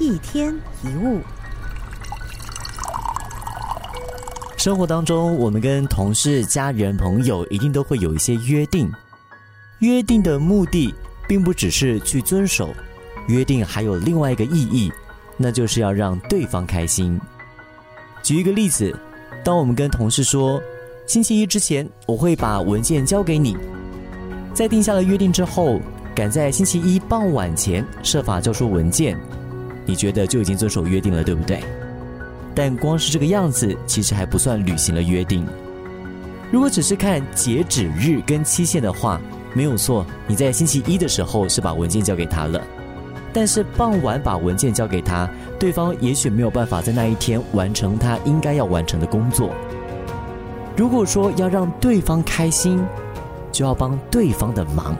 [0.00, 1.20] 一天一物。
[4.56, 8.90] 生活当中，我们跟同事、家人、朋友一定都会有一些约定。
[9.80, 10.94] 约定的目的，
[11.28, 12.70] 并不只是去遵守，
[13.28, 14.90] 约定还有另外一个意义，
[15.36, 17.20] 那就是要让对方开心。
[18.22, 18.98] 举一个例子，
[19.44, 20.58] 当我们跟同事说，
[21.06, 23.54] 星期一之前我会把文件交给你，
[24.54, 25.78] 在定下了约定之后，
[26.14, 29.14] 赶在星期一傍晚前设法交出文件。
[29.90, 31.58] 你觉得就已经遵守约定了，对不对？
[32.54, 35.44] 但光是这个样子，其实还不算履行了约定。
[36.52, 39.20] 如果只是看截止日跟期限的话，
[39.52, 42.62] 没有错，你在星期一的时候是把文件交给他了。
[43.32, 49.50] 但是傍晚把文件交给他，对方也许没有办法在那一天完成他应该要完成的工作。
[50.76, 52.80] 如果说要让对方开心，
[53.50, 54.96] 就要帮对方的忙。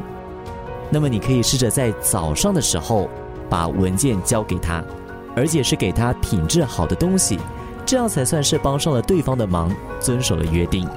[0.91, 3.09] 那么你可以试着在早上的时候。
[3.51, 4.83] 把文件交给他，
[5.37, 7.39] 而且是给他品质好的东西，
[7.85, 10.89] 这样才算是帮上了对方的忙，遵守了约定。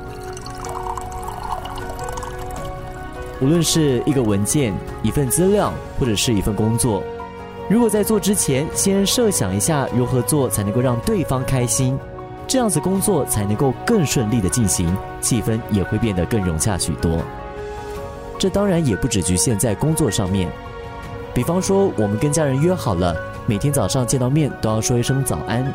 [3.41, 7.03] 无论是一个文件、一份资料，或者是一份工作，
[7.69, 11.99] 如果在做之前先设想一下如何做才能够让对方开心，
[12.47, 17.19] 这样子工作才能够更顺利的进行，气氛也会变得更融洽许多。
[18.37, 20.49] 这当然也不只局限在工作上面。
[21.33, 23.15] 比方说，我们跟家人约好了，
[23.47, 25.65] 每天早上见到面都要说一声早安。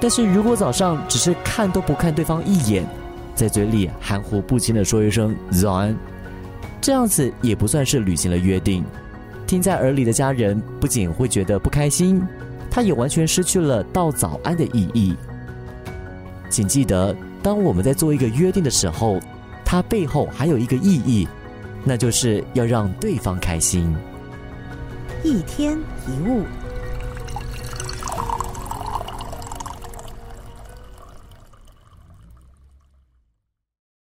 [0.00, 2.86] 但是如果早上只是看都不看对方一眼，
[3.34, 5.96] 在嘴里含糊不清的说一声早安，
[6.80, 8.84] 这样子也不算是履行了约定。
[9.46, 12.22] 听在耳里的家人不仅会觉得不开心，
[12.70, 15.14] 他也完全失去了道早安的意义。
[16.48, 19.20] 请记得，当我们在做一个约定的时候，
[19.64, 21.26] 它背后还有一个意义，
[21.84, 23.94] 那就是要让对方开心。
[25.24, 25.78] 一天
[26.08, 26.44] 一物。